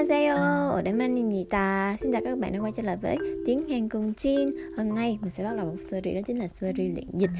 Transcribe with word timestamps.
Annyeonghaseyo, 0.00 0.36
à. 0.36 0.78
odamanimnita. 0.78 1.96
Xin 2.00 2.12
chào 2.12 2.20
các 2.24 2.38
bạn 2.38 2.52
đã 2.52 2.58
quay 2.58 2.72
trở 2.76 2.82
lại 2.82 2.96
với 2.96 3.16
tiếng 3.46 3.68
Hàn 3.68 3.88
cùng 3.88 4.12
Jin. 4.12 4.52
Hôm 4.76 4.94
nay 4.94 5.18
mình 5.20 5.30
sẽ 5.30 5.44
bắt 5.44 5.56
đầu 5.56 5.66
một 5.66 5.76
series 5.90 6.14
đó 6.14 6.20
chính 6.26 6.38
là 6.38 6.48
series 6.48 6.94
luyện 6.94 7.06
dịch. 7.12 7.30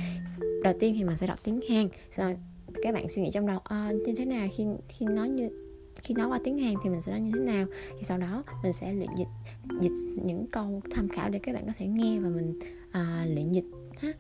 Đầu 0.62 0.74
tiên 0.80 0.94
thì 0.98 1.04
mình 1.04 1.16
sẽ 1.16 1.26
đọc 1.26 1.38
tiếng 1.44 1.60
Hàn. 1.68 1.88
rồi 2.16 2.36
các 2.82 2.94
bạn 2.94 3.08
suy 3.08 3.22
nghĩ 3.22 3.30
trong 3.32 3.46
đầu 3.46 3.58
à, 3.64 3.90
như 4.06 4.14
thế 4.16 4.24
nào 4.24 4.48
khi 4.56 4.64
khi 4.88 5.06
nói 5.06 5.28
như 5.28 5.48
khi 6.02 6.14
nói 6.14 6.28
qua 6.28 6.40
tiếng 6.44 6.58
Hàn 6.58 6.74
thì 6.84 6.90
mình 6.90 7.02
sẽ 7.02 7.12
nói 7.12 7.20
như 7.20 7.30
thế 7.34 7.40
nào. 7.40 7.66
Thì 7.98 8.02
sau 8.02 8.18
đó 8.18 8.44
mình 8.62 8.72
sẽ 8.72 8.92
luyện 8.92 9.10
dịch 9.16 9.28
dịch 9.80 10.22
những 10.24 10.46
câu 10.46 10.80
tham 10.90 11.08
khảo 11.08 11.28
để 11.28 11.38
các 11.42 11.54
bạn 11.54 11.66
có 11.66 11.72
thể 11.78 11.86
nghe 11.86 12.18
và 12.20 12.28
mình 12.28 12.58
à, 12.90 13.26
luyện 13.28 13.52
dịch 13.52 13.66
ha. 13.98 14.12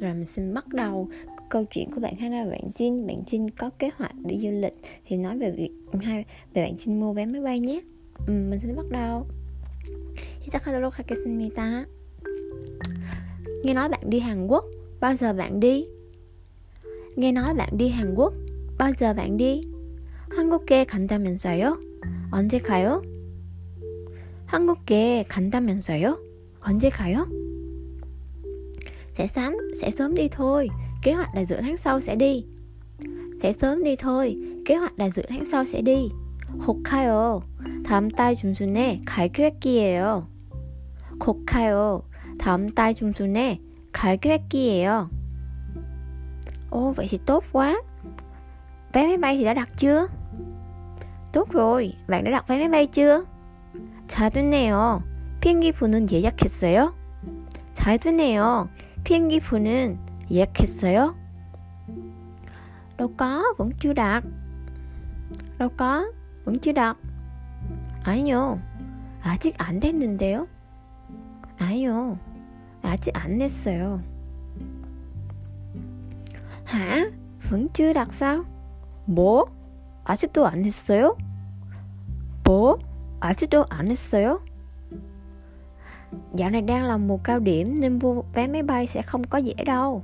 Rồi 0.00 0.14
mình 0.14 0.26
xin 0.26 0.54
bắt 0.54 0.68
đầu 0.68 1.08
câu 1.49 1.65
chuyện 1.71 1.91
của 1.91 2.01
bạn 2.01 2.15
ha 2.15 2.29
là 2.29 2.45
bạn 2.45 2.71
Jin 2.75 3.07
bạn 3.07 3.23
Jin 3.25 3.49
có 3.57 3.69
kế 3.79 3.89
hoạch 3.97 4.15
đi 4.23 4.37
du 4.37 4.51
lịch 4.51 4.73
thì 5.05 5.17
nói 5.17 5.37
về 5.37 5.51
việc 5.51 5.71
hai 6.01 6.25
về 6.53 6.63
bạn 6.63 6.75
Jin 6.75 6.99
mua 6.99 7.13
vé 7.13 7.25
máy 7.25 7.41
bay 7.41 7.59
nhé 7.59 7.81
ừ, 8.27 8.33
mình 8.33 8.59
xin 8.59 8.75
bắt 8.75 8.85
đầu 8.91 9.25
시작하도록 10.45 10.93
하겠습니다 10.93 11.85
nghe 13.63 13.73
nói 13.73 13.89
bạn 13.89 14.09
đi 14.09 14.19
Hàn 14.19 14.47
Quốc 14.47 14.65
bao 14.99 15.15
giờ 15.15 15.33
bạn 15.33 15.59
đi 15.59 15.85
nghe 17.15 17.31
nói 17.31 17.53
bạn 17.53 17.69
đi 17.77 17.87
Hàn 17.89 18.15
Quốc 18.15 18.33
bao 18.77 18.91
giờ 18.99 19.13
bạn 19.13 19.37
đi 19.37 19.61
한국에 20.35 20.85
간다면서요 20.85 21.77
언제 22.31 22.59
가요 22.59 23.01
한국에 24.45 25.23
간다면서요 25.29 26.17
언제 26.59 26.89
가요 26.89 27.27
sẽ 29.11 29.27
sớm 29.27 29.53
sẽ 29.75 29.91
sớm 29.91 30.15
đi 30.15 30.27
thôi 30.27 30.69
kế 31.01 31.13
hoạch 31.13 31.35
là 31.35 31.45
giữa 31.45 31.61
tháng 31.61 31.77
sau 31.77 32.01
sẽ 32.01 32.15
đi 32.15 32.45
sẽ 33.41 33.53
sớm 33.53 33.83
đi 33.83 33.95
thôi 33.95 34.37
kế 34.65 34.75
hoạch 34.75 34.99
là 34.99 35.09
giữa 35.09 35.23
tháng 35.29 35.45
sau 35.45 35.65
sẽ 35.65 35.81
đi 35.81 36.09
곧 36.65 36.83
가요 36.83 37.41
다음 37.83 38.09
달 38.09 38.35
중순에 38.35 39.01
갈 39.05 39.29
계획이에요 39.29 40.27
곧 41.19 41.43
가요 41.45 42.03
다음 42.39 42.69
달 42.69 42.93
중순에 42.93 43.59
갈 43.91 44.17
계획이에요 44.17 45.09
ồ 46.69 46.91
vậy 46.91 47.07
thì 47.09 47.19
tốt 47.25 47.43
quá 47.51 47.81
vé 48.93 49.07
máy 49.07 49.17
bay 49.17 49.37
thì 49.37 49.43
đã 49.43 49.53
đặt 49.53 49.69
chưa 49.77 50.07
tốt 51.31 51.51
rồi 51.51 51.93
bạn 52.07 52.23
đã 52.23 52.31
đặt 52.31 52.47
vé 52.47 52.59
máy 52.59 52.69
bay 52.69 52.87
chưa 52.87 53.25
잘 54.07 54.29
됐네요 54.29 55.01
비행기 55.41 55.71
표는 55.71 56.07
예약했어요 56.11 56.93
잘 57.73 57.97
됐네요 57.97 58.69
비행기 59.03 59.39
표는 59.39 59.97
예약했어요? 60.29 61.13
đâu 62.97 63.11
có 63.17 63.43
vẫn 63.57 63.71
chưa 63.79 63.93
đặt 63.93 64.23
đâu 65.59 65.69
có 65.77 66.05
vẫn 66.45 66.59
chưa 66.59 66.71
đặt 66.71 66.97
아니요 68.03 68.59
아직 69.21 69.57
안 69.57 69.79
됐는데요 69.79 70.47
아니요 71.57 72.17
아직 72.81 73.11
안 73.13 73.37
냈어요 73.37 73.99
hả 76.65 77.11
vẫn 77.49 77.67
chưa 77.73 77.93
đặt 77.93 78.13
sao 78.13 78.43
뭐 79.05 79.45
아직도 80.03 80.45
안 80.45 80.65
했어요 80.65 81.15
뭐 82.43 82.77
아직도 83.19 83.65
안 83.69 83.87
했어요 83.87 84.39
dạo 86.33 86.49
này 86.49 86.61
đang 86.61 86.83
là 86.83 86.97
mùa 86.97 87.17
cao 87.17 87.39
điểm 87.39 87.75
nên 87.79 87.99
mua 87.99 88.21
vé 88.33 88.47
máy 88.47 88.63
bay 88.63 88.87
sẽ 88.87 89.01
không 89.01 89.23
có 89.23 89.37
dễ 89.37 89.53
đâu 89.65 90.03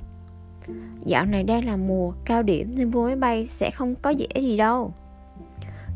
dạo 1.04 1.24
này 1.24 1.42
đang 1.42 1.64
là 1.64 1.76
mùa 1.76 2.12
cao 2.24 2.42
điểm 2.42 2.74
nên 2.76 2.90
mua 2.90 3.06
máy 3.06 3.16
bay 3.16 3.46
sẽ 3.46 3.70
không 3.70 3.94
có 4.02 4.10
dễ 4.10 4.26
gì 4.34 4.56
đâu 4.56 4.92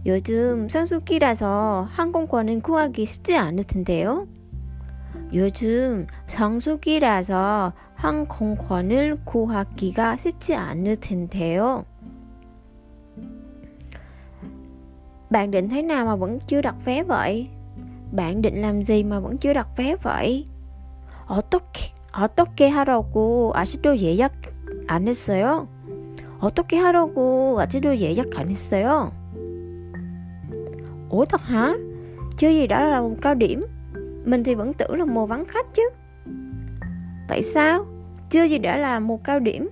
요즘 0.07 0.69
성수기라서 0.69 1.89
항공권은 1.91 2.61
구하기 2.61 3.07
쉽지 3.07 3.39
않을 3.39 3.65
텐데요. 3.65 4.27
요즘 5.33 6.07
성수기라서 6.27 7.73
항공권을 7.95 9.21
구하기가 9.25 10.17
쉽지 10.17 10.55
않을 10.55 10.97
텐데요. 10.97 11.87
Bạn 15.31 15.51
định 15.51 15.69
thế 15.69 15.83
nào 15.83 16.05
mà 16.07 16.17
vẫn 16.17 16.39
chưa 16.47 16.61
đặt 16.61 16.75
vé 16.85 17.03
vậy? 17.03 17.49
Bạn 18.13 18.43
định 18.43 18.63
làm 18.63 18.83
gì 18.83 19.05
mà 19.05 19.21
vẫn 19.21 19.39
chưa 19.39 19.53
đặt 19.53 19.69
vé 19.77 19.97
vậy? 20.03 20.45
어떻게 21.27 21.95
어떻게 22.13 22.69
하라고 22.69 23.53
아직도 23.55 23.99
예약 23.99 24.33
안 24.89 25.09
했어요? 25.09 25.69
어떻게 26.41 26.77
하라고 26.77 27.61
아직도 27.61 27.99
예약 27.99 28.27
안 28.37 28.49
했어요? 28.49 29.13
Ủa 31.11 31.25
thật 31.25 31.41
hả? 31.41 31.75
Chưa 32.37 32.49
gì 32.49 32.67
đã 32.67 32.85
là 32.85 33.01
một 33.01 33.15
cao 33.21 33.35
điểm 33.35 33.67
Mình 34.25 34.45
thì 34.45 34.55
vẫn 34.55 34.73
tưởng 34.73 34.99
là 34.99 35.05
mùa 35.05 35.27
vắng 35.27 35.45
khách 35.45 35.67
chứ 35.75 35.83
Tại 37.29 37.43
sao? 37.43 37.87
Chưa 38.31 38.45
gì 38.45 38.59
đã 38.59 38.77
là 38.77 39.01
một 39.01 39.25
cao 39.25 39.41
điểm 39.41 39.69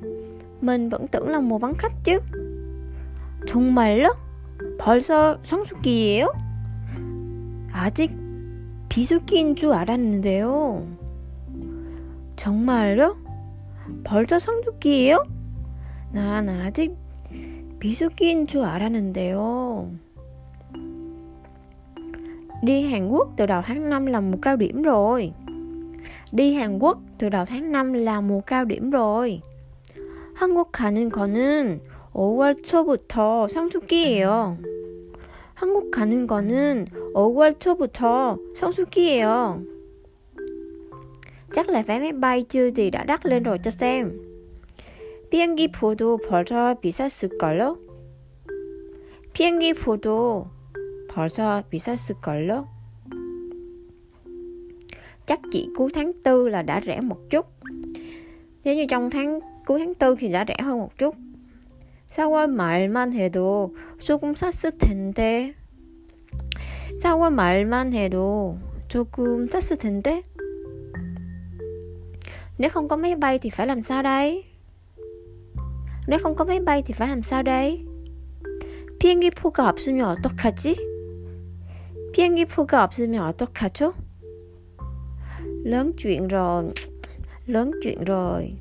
Mình 0.60 0.88
vẫn 0.88 1.06
tưởng 1.06 1.28
là 1.28 1.40
mùa 1.40 1.58
vắng 1.58 1.74
khách 1.74 1.92
chứ 2.04 2.18
정말요? 3.46 4.14
벌써 4.78 5.38
성수기예요? 5.44 6.32
아직 7.72 8.12
비수기인 8.88 9.56
줄 9.56 9.72
알았는데요. 9.72 10.86
정말요? 12.36 13.16
벌써 14.03 14.39
성수기예요? 14.39 15.23
난 16.11 16.49
아직 16.49 16.95
비수기인 17.79 18.47
줄 18.47 18.63
알았는데요. 18.63 19.91
Đi 22.63 22.81
Hàn 22.81 23.09
Quốc 23.09 23.33
từ 23.37 23.45
đầu 23.45 23.61
tháng 23.65 23.89
5 23.89 24.05
là 24.05 24.19
mùa 24.19 24.37
cao 24.41 24.55
điểm 24.55 24.81
rồi. 24.81 25.33
Đi 26.31 26.53
Hàn 26.53 26.79
Quốc 26.79 26.97
từ 27.17 27.29
đầu 27.29 27.45
tháng 27.45 27.71
5 27.71 27.93
là 27.93 28.21
mùa 28.21 28.41
cao 28.41 28.65
điểm 28.65 28.89
rồi. 28.89 29.41
한국 30.33 30.71
가는 30.71 31.09
거는 31.09 31.79
5월 32.13 32.63
초부터 32.63 33.47
성수기예요. 33.47 34.57
한국 35.53 35.91
가는 35.91 36.27
거는 36.27 36.87
5월 37.13 37.59
초부터 37.59 38.37
성수기예요. 38.55 39.61
chắc 41.56 41.68
là 41.68 41.82
vé 41.82 41.98
máy 41.98 42.12
bay 42.12 42.42
chưa 42.42 42.70
gì 42.70 42.90
đã 42.90 43.04
đắt 43.04 43.26
lên 43.26 43.42
rồi 43.42 43.58
cho 43.64 43.70
xem. 43.70 44.10
비행기 45.32 45.68
표도 45.68 46.18
벌써 46.18 46.74
비쌌을걸요? 46.74 47.78
비행기 49.32 49.72
표도 49.72 50.46
벌써 51.08 51.62
비쌌을걸요? 51.70 52.66
Chắc 55.26 55.40
chỉ 55.52 55.68
cuối 55.76 55.90
tháng 55.94 56.12
4 56.24 56.46
là 56.46 56.62
đã 56.62 56.80
rẻ 56.86 57.00
một 57.00 57.30
chút. 57.30 57.46
Nếu 58.64 58.74
như 58.74 58.86
trong 58.88 59.10
tháng 59.10 59.40
cuối 59.66 59.78
tháng 59.78 59.94
4 60.00 60.16
thì 60.16 60.28
đã 60.28 60.44
rẻ 60.48 60.56
hơn 60.60 60.78
một 60.78 60.98
chút. 60.98 61.14
4월 62.10 62.50
말만 62.50 63.12
해도 63.14 63.74
조금 63.98 64.34
쌌을 64.34 64.76
텐데. 64.78 65.54
4월 67.00 67.32
말만 67.32 67.94
해도 67.94 68.58
조금 68.88 69.48
쌌을 69.48 69.78
텐데. 69.78 70.22
Nếu 72.58 72.70
không 72.70 72.88
có 72.88 72.96
máy 72.96 73.16
bay 73.16 73.38
thì 73.38 73.50
phải 73.50 73.66
làm 73.66 73.82
sao 73.82 74.02
đây? 74.02 74.44
Nếu 76.06 76.18
không 76.22 76.34
có 76.34 76.44
máy 76.44 76.60
bay 76.60 76.82
thì 76.82 76.94
phải 76.94 77.08
làm 77.08 77.22
sao 77.22 77.42
đây? 77.42 77.84
비행기 79.00 79.30
표가 79.30 79.68
없으면 79.68 80.06
어떡하지? 80.06 80.76
비행기 82.12 82.44
표가 82.44 82.84
없으면 82.84 83.22
어떡하죠? 83.22 83.92
Lớn 85.64 85.92
chuyện 85.96 86.28
rồi. 86.28 86.64
Lớn 87.46 87.70
chuyện 87.82 88.04
rồi. 88.04 88.56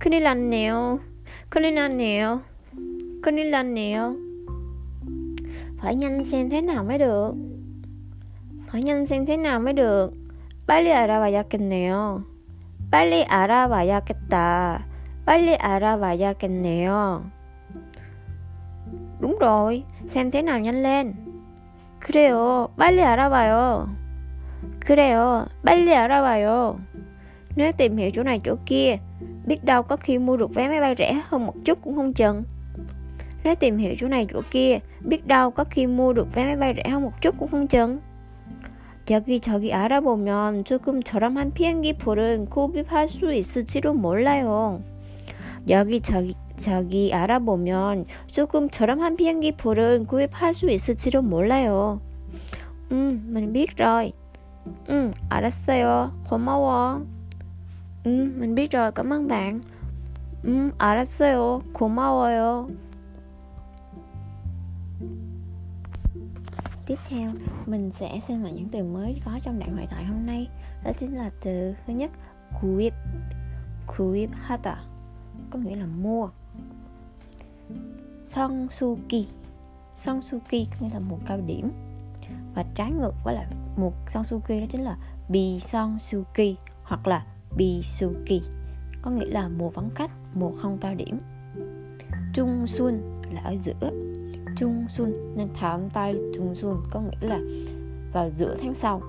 큰일 0.00 0.22
났네요. 0.24 0.98
큰일 1.50 1.74
났네요. 1.74 2.42
큰일 3.22 3.50
났네요. 3.50 4.16
Phải 5.78 5.94
nhanh 5.94 6.24
xem 6.24 6.50
thế 6.50 6.60
nào 6.60 6.84
mới 6.84 6.98
được. 6.98 7.32
Phải 8.66 8.82
nhanh 8.82 9.06
xem 9.06 9.26
thế 9.26 9.36
nào 9.36 9.60
mới 9.60 9.72
được. 9.72 10.10
빨리 10.66 10.92
알아봐야겠네요. 10.92 12.24
빨리 12.90 13.24
알아봐야겠다. 13.24 14.86
빨리 15.24 15.56
알아봐야겠네요. 15.56 17.22
Đúng 19.20 19.38
rồi, 19.38 19.84
xem 20.06 20.30
thế 20.30 20.42
nào 20.42 20.58
nhanh 20.58 20.82
lên. 20.82 21.14
그래요, 22.00 22.68
빨리 22.76 23.02
알아봐요. 23.02 23.88
그래요, 24.80 25.46
빨리 25.64 25.94
알아봐요. 25.94 26.76
Nếu 27.56 27.72
tìm 27.72 27.96
hiểu 27.96 28.10
chỗ 28.10 28.22
này 28.22 28.40
chỗ 28.44 28.56
kia, 28.66 28.96
biết 29.46 29.64
đâu 29.64 29.82
có 29.82 29.96
khi 29.96 30.18
mua 30.18 30.36
được 30.36 30.54
vé 30.54 30.68
máy 30.68 30.80
bay 30.80 30.94
rẻ 30.98 31.22
hơn 31.28 31.46
một 31.46 31.54
chút 31.64 31.78
cũng 31.82 31.96
không 31.96 32.12
chừng. 32.12 32.44
Nếu 33.44 33.54
tìm 33.54 33.78
hiểu 33.78 33.94
chỗ 33.98 34.08
này 34.08 34.26
chỗ 34.32 34.42
kia, 34.50 34.78
biết 35.00 35.26
đâu 35.26 35.50
có 35.50 35.64
khi 35.64 35.86
mua 35.86 36.12
được 36.12 36.34
vé 36.34 36.44
máy 36.44 36.56
bay 36.56 36.74
rẻ 36.76 36.90
hơn 36.90 37.02
một 37.02 37.12
chút 37.20 37.34
cũng 37.38 37.50
không 37.50 37.66
chừng. 37.66 38.00
여기저기 39.09 39.73
알아보면 39.73 40.65
조금 40.65 41.01
저렴한 41.01 41.53
비행기 41.53 41.93
표를 41.93 42.45
구입할 42.49 43.07
수 43.07 43.33
있을지도 43.33 43.93
몰라요. 43.93 44.81
여기저기 45.67 46.35
저기 46.57 47.13
알아보면 47.13 48.05
조금 48.27 48.69
저렴한 48.69 49.15
비행기 49.15 49.53
표를 49.57 50.05
구입할 50.05 50.53
수 50.53 50.69
있을지도 50.69 51.21
몰라요. 51.21 52.01
Biết 52.89 53.75
rồi. 53.77 54.13
Ừ, 54.87 55.11
알았어요. 55.29 56.11
고마워. 56.29 57.05
Cảm 58.95 59.13
ơn 59.13 59.27
bạn. 59.27 59.61
Ừ, 60.43 60.71
알았어요. 60.77 61.61
고마워요. 61.73 62.67
Tiếp 66.87 66.99
theo, 67.09 67.31
mình 67.65 67.91
sẽ 67.91 68.19
xem 68.19 68.43
lại 68.43 68.53
những 68.53 68.69
từ 68.71 68.83
mới 68.83 69.21
có 69.25 69.39
trong 69.43 69.59
đoạn 69.59 69.77
hội 69.77 69.87
thoại 69.89 70.05
hôm 70.05 70.25
nay. 70.25 70.47
Đó 70.83 70.91
chính 70.97 71.17
là 71.17 71.31
từ 71.43 71.73
thứ 71.87 71.93
nhất, 71.93 72.11
kuip 72.61 72.93
kuip 73.97 74.29
hata 74.33 74.83
có 75.49 75.59
nghĩa 75.59 75.75
là 75.75 75.85
mua. 75.85 76.29
Sonsuki. 78.27 79.27
Sonsuki 79.97 80.49
có 80.51 80.77
nghĩa 80.79 80.93
là 80.93 80.99
mùa 80.99 81.17
cao 81.25 81.39
điểm. 81.47 81.67
Và 82.55 82.65
trái 82.75 82.91
ngược 82.91 83.13
với 83.23 83.35
là 83.35 83.49
mùa 83.77 83.91
Sonsuki 84.09 84.49
đó 84.49 84.65
chính 84.69 84.81
là 84.81 84.97
bi 85.29 85.59
Sonsuki 85.59 86.55
hoặc 86.83 87.07
là 87.07 87.25
bi 87.57 87.81
suki 87.83 88.41
có 89.01 89.11
nghĩa 89.11 89.25
là 89.25 89.47
mùa 89.47 89.69
vắng 89.69 89.89
khách, 89.95 90.11
mùa 90.33 90.51
không 90.61 90.77
cao 90.77 90.95
điểm. 90.95 91.17
Trung 92.33 92.67
Sun 92.67 93.01
là 93.31 93.41
ở 93.41 93.55
giữa, 93.57 93.91
trung 94.57 94.85
xuân 94.89 95.33
nên 95.37 95.47
thảm 95.53 95.89
tay 95.89 96.15
trung 96.35 96.55
xuân 96.55 96.77
có 96.91 96.99
nghĩa 96.99 97.27
là 97.27 97.39
vào 98.13 98.29
giữa 98.35 98.55
tháng 98.61 98.73
sau. 98.73 99.01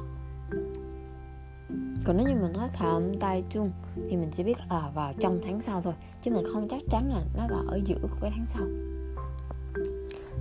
Còn 2.04 2.16
nếu 2.16 2.26
như 2.26 2.34
mình 2.34 2.52
nói 2.52 2.68
thảm 2.72 3.18
tay 3.20 3.44
chung 3.50 3.70
thì 3.94 4.16
mình 4.16 4.30
chỉ 4.32 4.42
biết 4.42 4.58
là 4.70 4.90
vào 4.94 5.12
trong 5.20 5.40
tháng 5.44 5.60
sau 5.60 5.82
thôi, 5.82 5.94
chứ 6.22 6.30
mình 6.30 6.44
không 6.52 6.68
chắc 6.68 6.82
chắn 6.90 7.08
là 7.08 7.24
nó 7.36 7.46
vào 7.50 7.64
ở 7.68 7.80
giữa 7.84 7.98
của 8.02 8.16
cái 8.20 8.30
tháng 8.36 8.46
sau. 8.48 8.62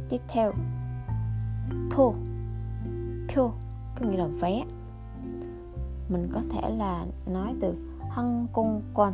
Tiếp 0.09 0.21
theo, 0.27 0.53
po. 1.95 2.11
Pyo 3.27 3.51
có 3.99 4.05
nghĩa 4.05 4.17
là 4.17 4.27
vé. 4.27 4.63
Mình 6.09 6.29
có 6.33 6.41
thể 6.51 6.75
là 6.77 7.05
nói 7.27 7.55
từ 7.61 7.73
hăng 8.09 8.47
cung 8.53 8.81
quan 8.93 9.13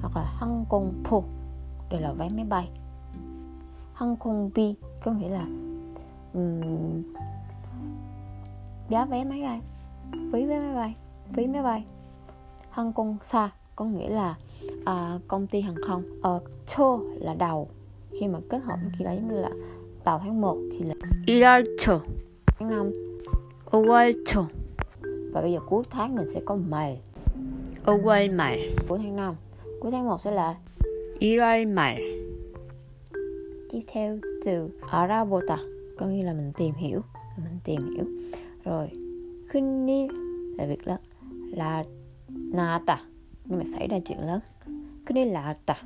hoặc 0.00 0.16
là 0.16 0.24
hăng 0.24 0.64
cung 0.68 0.92
po, 1.04 1.22
đều 1.90 2.00
là 2.00 2.12
vé 2.12 2.28
máy 2.28 2.44
bay. 2.44 2.70
Hăng 3.94 4.16
cung 4.16 4.50
bi 4.54 4.74
có 5.07 5.11
nghĩa 5.11 5.29
là 5.29 5.45
um, 6.33 7.03
giá 8.89 9.05
vé 9.05 9.23
máy 9.23 9.41
bay 9.41 9.61
phí 10.31 10.45
vé 10.45 10.59
máy 10.59 10.75
bay 10.75 10.95
phí 11.33 11.47
máy 11.47 11.63
bay 11.63 11.85
hăng 12.69 12.93
công 12.93 13.17
xa 13.23 13.49
có 13.75 13.85
nghĩa 13.85 14.09
là 14.09 14.35
à, 14.85 15.19
công 15.27 15.47
ty 15.47 15.61
hàng 15.61 15.75
không 15.87 16.03
ờ, 16.21 16.39
cho 16.67 16.99
là 17.15 17.33
đầu 17.33 17.67
khi 18.11 18.27
mà 18.27 18.39
kết 18.49 18.59
hợp 18.63 18.79
với 18.81 18.91
kia 18.99 19.05
đó 19.05 19.11
giống 19.11 19.27
như 19.27 19.39
là 19.39 19.49
đầu 20.05 20.19
tháng 20.19 20.41
1 20.41 20.57
thì 20.71 20.85
là 20.85 20.95
일월초 21.27 21.99
tháng 22.45 22.69
5 22.69 22.91
5월초 23.71 24.45
và 25.31 25.41
bây 25.41 25.51
giờ 25.51 25.59
cuối 25.69 25.83
tháng 25.89 26.15
mình 26.15 26.27
sẽ 26.33 26.41
có 26.45 26.55
말 26.55 26.97
5월 27.85 28.35
말 28.35 28.59
cuối 28.87 28.99
tháng 29.01 29.15
5 29.15 29.35
cuối 29.79 29.91
tháng 29.91 30.05
1 30.05 30.21
sẽ 30.21 30.31
là 30.31 30.55
1월 31.19 31.73
말 31.73 32.01
tiếp 33.70 33.80
theo 33.86 34.18
từ 34.44 34.70
arabota 34.90 35.58
có 35.98 36.06
nghĩa 36.06 36.24
là 36.24 36.32
mình 36.32 36.52
tìm 36.56 36.74
hiểu 36.74 37.00
mình 37.36 37.58
tìm 37.64 37.94
hiểu. 37.96 38.04
Rồi 38.64 38.90
kuni 39.52 40.08
là 40.58 40.66
việc 40.66 40.88
lớn 40.88 41.00
là 41.50 41.84
nata 42.28 43.02
nhưng 43.44 43.58
mà 43.58 43.64
xảy 43.64 43.88
ra 43.88 43.98
chuyện 44.06 44.18
lớn. 44.26 44.40
Kuni 45.06 45.24
là 45.24 45.56
ta 45.66 45.82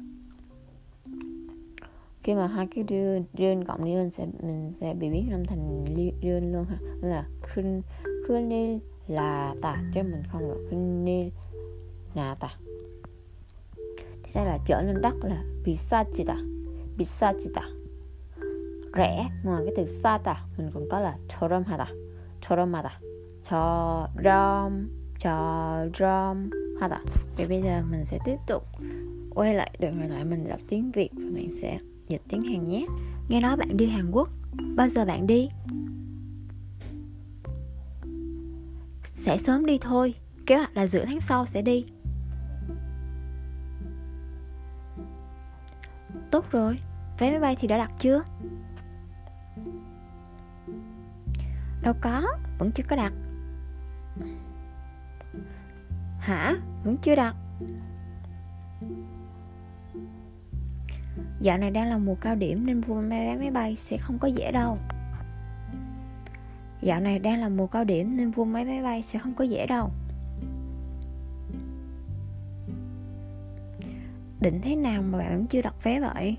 khi 2.23 2.35
mà 2.35 2.47
hai 2.47 2.67
cái 2.75 2.85
riêng 2.89 3.25
riêng 3.35 3.65
cộng 3.65 3.85
riêng 3.85 4.11
sẽ, 4.11 4.27
mình 4.43 4.73
sẽ 4.75 4.95
bị 4.95 5.11
biến 5.11 5.29
âm 5.33 5.47
thành 5.47 5.85
riêng 6.21 6.53
luôn 6.53 6.65
ha. 6.65 6.79
Nên 6.81 7.11
là 7.11 7.27
khun 7.55 7.83
khun 8.29 8.79
là 9.09 9.55
ta 9.63 9.83
chứ 9.95 10.03
mình 10.03 10.23
không 10.33 10.41
được 10.41 10.67
khun 10.71 11.05
là 12.15 12.35
ta 12.35 12.57
thế 14.23 14.31
sẽ 14.31 14.45
là 14.45 14.59
trở 14.67 14.83
nên 14.83 15.03
đất 15.03 15.15
là 15.23 15.45
pisachita 15.65 16.37
비싸지다 16.98 17.62
rẻ 18.98 19.30
ngoài 19.44 19.64
cái 19.66 19.74
từ 19.78 19.86
싸다 19.86 20.36
mình 20.58 20.72
còn 20.74 20.84
có 20.90 21.00
là 21.00 21.18
저렴하다 21.28 21.88
저렴하다 22.42 22.90
저렴 23.44 24.90
저렴하다 25.20 27.02
Vậy 27.38 27.48
bây 27.48 27.62
giờ 27.62 27.84
mình 27.92 28.06
sẽ 28.06 28.20
tiếp 28.26 28.38
tục 28.48 28.64
quay 29.36 29.54
lại 29.54 29.72
đoạn 29.80 29.98
hội 30.00 30.08
thoại 30.08 30.26
mình 30.26 30.48
đọc 30.50 30.60
tiếng 30.70 30.92
Việt 30.92 31.10
và 31.14 31.30
bạn 31.36 31.52
sẽ 31.52 31.80
dịch 32.08 32.22
tiếng 32.30 32.42
Hàn 32.42 32.68
nhé. 32.68 32.86
Nghe 33.30 33.42
nói 33.42 33.58
bạn 33.58 33.78
đi 33.78 33.86
Hàn 33.86 34.12
Quốc, 34.12 34.30
bao 34.76 34.88
giờ 34.88 35.06
bạn 35.06 35.28
đi? 35.28 35.50
Sẽ 39.04 39.38
sớm 39.38 39.66
đi 39.66 39.78
thôi, 39.78 40.14
kế 40.46 40.56
hoạch 40.56 40.78
là 40.78 40.88
giữa 40.88 41.06
tháng 41.06 41.22
sau 41.22 41.46
sẽ 41.46 41.62
đi. 41.62 41.86
Tốt 46.33 46.45
rồi, 46.51 46.79
vé 47.19 47.31
máy 47.31 47.41
bay 47.41 47.57
thì 47.59 47.69
đã 47.69 47.79
đặt 47.79 47.91
chưa? 47.99 48.23
Đâu 51.83 51.95
có, 52.01 52.23
vẫn 52.59 52.71
chưa 52.75 52.85
có 52.89 52.97
đặt. 52.97 53.13
Hả? 56.19 56.55
Vẫn 56.85 56.97
chưa 57.03 57.15
đặt. 57.15 57.35
Dạo 61.41 61.59
này 61.59 61.71
đang 61.71 61.89
là 61.89 61.99
mùa 61.99 62.15
cao 62.15 62.35
điểm 62.35 62.67
nên 62.67 62.83
mua 62.87 63.01
vé 63.01 63.37
máy 63.37 63.51
bay 63.51 63.77
sẽ 63.77 63.99
không 63.99 64.19
có 64.19 64.29
dễ 64.29 64.53
đâu. 64.53 64.79
Dạo 66.81 67.01
này 67.01 67.19
đang 67.19 67.41
là 67.41 67.49
mùa 67.49 67.67
cao 67.67 67.85
điểm 67.85 68.17
nên 68.17 68.33
mua 68.37 68.45
máy 68.45 68.65
máy 68.65 68.83
bay 68.83 69.03
sẽ 69.03 69.19
không 69.19 69.35
có 69.35 69.45
dễ 69.45 69.67
đâu. 69.67 69.91
Định 74.43 74.61
thế 74.63 74.77
nào 74.77 75.03
mà 75.03 75.19
bạn 75.19 75.39
vẫn 75.39 75.47
chưa 75.47 75.63
đặt 75.63 75.75
vé 75.83 76.01
vậy? 76.01 76.37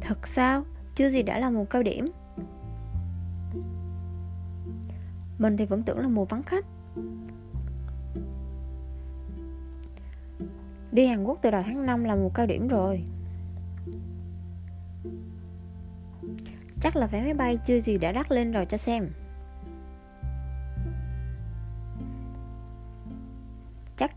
Thật 0.00 0.26
sao? 0.26 0.64
Chưa 0.94 1.10
gì 1.10 1.22
đã 1.22 1.38
là 1.38 1.50
mùa 1.50 1.64
cao 1.64 1.82
điểm 1.82 2.12
Mình 5.38 5.56
thì 5.56 5.66
vẫn 5.66 5.82
tưởng 5.82 5.98
là 5.98 6.08
mùa 6.08 6.24
vắng 6.24 6.42
khách 6.42 6.64
Đi 10.92 11.06
Hàn 11.06 11.24
Quốc 11.24 11.38
từ 11.42 11.50
đầu 11.50 11.62
tháng 11.66 11.86
5 11.86 12.04
là 12.04 12.14
mùa 12.14 12.28
cao 12.28 12.46
điểm 12.46 12.68
rồi 12.68 13.04
Chắc 16.80 16.96
là 16.96 17.06
vé 17.06 17.22
máy 17.22 17.34
bay 17.34 17.58
chưa 17.66 17.80
gì 17.80 17.98
đã 17.98 18.12
đắt 18.12 18.32
lên 18.32 18.52
rồi 18.52 18.66
cho 18.66 18.76
xem 18.76 19.08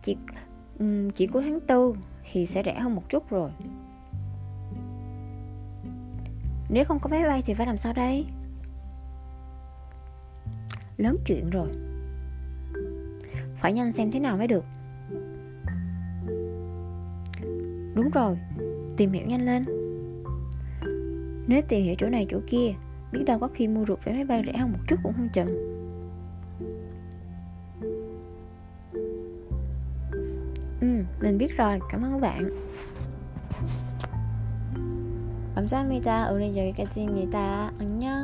chỉ 0.08 0.18
chỉ 1.16 1.28
cuối 1.28 1.44
tháng 1.44 1.60
4 1.68 1.98
thì 2.32 2.46
sẽ 2.46 2.62
rẻ 2.66 2.80
hơn 2.80 2.96
một 2.96 3.10
chút 3.10 3.30
rồi. 3.30 3.50
Nếu 6.70 6.86
không 6.86 7.00
có 7.00 7.10
vé 7.10 7.28
bay 7.28 7.42
thì 7.46 7.54
phải 7.54 7.68
làm 7.68 7.78
sao 7.78 7.94
đây? 7.94 8.26
lớn 10.98 11.18
chuyện 11.26 11.50
rồi. 11.50 11.68
Phải 13.62 13.74
nhanh 13.74 13.94
xem 13.94 14.12
thế 14.12 14.20
nào 14.20 14.38
mới 14.38 14.48
được. 14.48 14.66
Đúng 17.96 18.10
rồi, 18.14 18.38
tìm 18.98 19.12
hiểu 19.12 19.26
nhanh 19.28 19.46
lên. 19.46 19.66
Nếu 21.48 21.62
tìm 21.68 21.84
hiểu 21.84 21.96
chỗ 21.98 22.10
này 22.10 22.26
chỗ 22.30 22.40
kia, 22.48 22.74
biết 23.12 23.24
đâu 23.26 23.40
có 23.40 23.48
khi 23.48 23.68
mua 23.68 23.86
được 23.86 24.06
vé 24.06 24.14
máy 24.14 24.26
bay 24.26 24.44
rẻ 24.46 24.58
hơn 24.58 24.72
một 24.72 24.80
chút 24.88 25.00
cũng 25.04 25.14
không 25.14 25.30
chừng. 25.34 25.77
mình 31.27 31.39
biết 31.39 31.57
rồi 31.57 31.81
cảm 31.91 32.05
ơn 32.05 32.13
các 32.13 32.21
bạn 32.21 32.51
감사합니다. 35.55 36.31
오늘 36.31 36.57
여기까지입니다. 36.57 37.73
안녕. 37.79 38.16